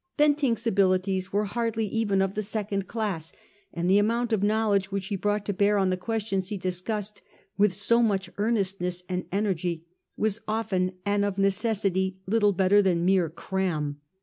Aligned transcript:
Bentinck's 0.17 0.65
abilities 0.65 1.31
were 1.31 1.45
hardly 1.45 1.85
even 1.85 2.23
of 2.23 2.33
the 2.33 2.41
second 2.41 2.87
class; 2.87 3.31
and 3.71 3.87
the 3.87 3.99
amount 3.99 4.33
of 4.33 4.41
knowledge 4.41 4.91
which 4.91 5.09
he 5.09 5.15
brought 5.15 5.45
to 5.45 5.53
bear 5.53 5.77
on 5.77 5.91
the 5.91 5.95
questions 5.95 6.49
he 6.49 6.57
discussed 6.57 7.21
with 7.55 7.75
so 7.75 8.01
much 8.01 8.27
earnestness 8.39 9.03
and 9.07 9.25
energy 9.31 9.85
was 10.17 10.41
often 10.47 10.93
and 11.05 11.23
of 11.23 11.37
necessity 11.37 12.17
little 12.25 12.51
better 12.51 12.81
than 12.81 13.05
mere 13.05 13.29
cram. 13.29 14.01